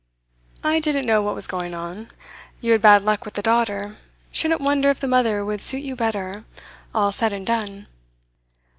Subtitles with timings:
[0.63, 2.09] I didn't know what was going on.
[2.59, 3.97] You had bad luck with the daughter;
[4.31, 6.43] shouldn't wonder if the mother would suit you better,
[6.91, 7.85] all said and done.